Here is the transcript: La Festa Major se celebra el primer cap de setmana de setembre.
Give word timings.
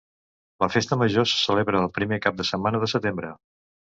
La 0.63 0.69
Festa 0.75 0.97
Major 1.01 1.27
se 1.31 1.37
celebra 1.43 1.83
el 1.87 1.91
primer 1.99 2.19
cap 2.25 2.39
de 2.39 2.47
setmana 2.53 2.83
de 2.85 2.89
setembre. 2.97 3.33